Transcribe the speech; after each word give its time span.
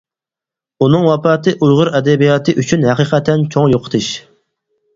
ئۇنىڭ 0.85 1.05
ۋاپاتى 1.07 1.53
ئۇيغۇر 1.59 1.93
ئەدەبىياتى 2.01 2.57
ئۈچۈن 2.65 2.89
ھەقىقەتەن 2.91 3.47
چوڭ 3.57 3.71
يوقىتىش. 3.77 4.13